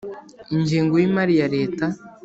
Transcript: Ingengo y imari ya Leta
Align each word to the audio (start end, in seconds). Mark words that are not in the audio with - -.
Ingengo 0.55 0.93
y 0.97 1.03
imari 1.09 1.33
ya 1.41 1.47
Leta 1.55 1.85